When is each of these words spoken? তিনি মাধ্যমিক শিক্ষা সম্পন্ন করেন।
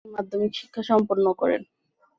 তিনি 0.03 0.13
মাধ্যমিক 0.15 0.51
শিক্ষা 0.59 0.81
সম্পন্ন 0.89 1.25
করেন। 1.41 1.61